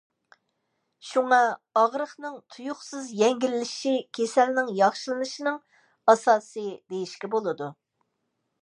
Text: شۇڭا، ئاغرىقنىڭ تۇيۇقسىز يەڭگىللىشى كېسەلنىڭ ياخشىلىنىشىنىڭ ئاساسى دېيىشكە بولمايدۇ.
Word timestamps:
شۇڭا، 1.09 1.37
ئاغرىقنىڭ 1.81 2.39
تۇيۇقسىز 2.55 3.11
يەڭگىللىشى 3.19 3.93
كېسەلنىڭ 4.19 4.75
ياخشىلىنىشىنىڭ 4.81 5.63
ئاساسى 6.15 6.67
دېيىشكە 6.73 7.35
بولمايدۇ. 7.37 7.75